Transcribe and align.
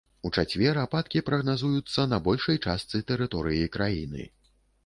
У 0.27 0.29
чацвер 0.37 0.79
ападкі 0.83 1.21
прагназуюцца 1.27 2.07
на 2.13 2.21
большай 2.29 2.57
частцы 2.71 3.05
тэрыторыі 3.13 3.73
краіны. 3.77 4.27